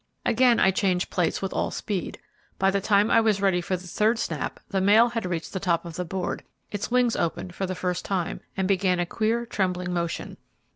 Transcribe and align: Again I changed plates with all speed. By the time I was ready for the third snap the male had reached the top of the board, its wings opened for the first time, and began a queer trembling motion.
Again 0.25 0.59
I 0.59 0.71
changed 0.71 1.11
plates 1.11 1.43
with 1.43 1.53
all 1.53 1.69
speed. 1.69 2.17
By 2.57 2.71
the 2.71 2.81
time 2.81 3.11
I 3.11 3.21
was 3.21 3.39
ready 3.39 3.61
for 3.61 3.77
the 3.77 3.85
third 3.85 4.17
snap 4.17 4.59
the 4.69 4.81
male 4.81 5.09
had 5.09 5.27
reached 5.27 5.53
the 5.53 5.59
top 5.59 5.85
of 5.85 5.95
the 5.95 6.03
board, 6.03 6.43
its 6.71 6.89
wings 6.89 7.15
opened 7.15 7.53
for 7.53 7.67
the 7.67 7.75
first 7.75 8.03
time, 8.03 8.39
and 8.57 8.67
began 8.67 8.99
a 8.99 9.05
queer 9.05 9.45
trembling 9.45 9.93
motion. 9.93 10.37